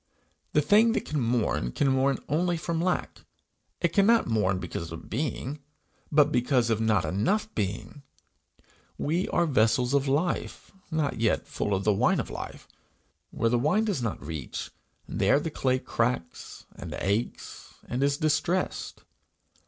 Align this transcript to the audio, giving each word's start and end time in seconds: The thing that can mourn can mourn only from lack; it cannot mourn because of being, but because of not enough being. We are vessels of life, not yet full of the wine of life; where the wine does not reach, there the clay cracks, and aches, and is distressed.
The 0.53 0.63
thing 0.63 0.93
that 0.93 1.05
can 1.05 1.19
mourn 1.21 1.71
can 1.73 1.89
mourn 1.89 2.17
only 2.27 2.57
from 2.57 2.81
lack; 2.81 3.23
it 3.81 3.93
cannot 3.93 4.25
mourn 4.25 4.57
because 4.57 4.91
of 4.91 5.11
being, 5.11 5.59
but 6.11 6.31
because 6.31 6.71
of 6.71 6.81
not 6.81 7.05
enough 7.05 7.53
being. 7.53 8.01
We 8.97 9.27
are 9.27 9.45
vessels 9.45 9.93
of 9.93 10.07
life, 10.07 10.71
not 10.89 11.19
yet 11.21 11.45
full 11.47 11.75
of 11.75 11.83
the 11.83 11.93
wine 11.93 12.19
of 12.19 12.31
life; 12.31 12.67
where 13.29 13.51
the 13.51 13.59
wine 13.59 13.85
does 13.85 14.01
not 14.01 14.25
reach, 14.25 14.71
there 15.07 15.39
the 15.39 15.51
clay 15.51 15.77
cracks, 15.77 16.65
and 16.75 16.95
aches, 16.97 17.75
and 17.87 18.01
is 18.01 18.17
distressed. 18.17 19.03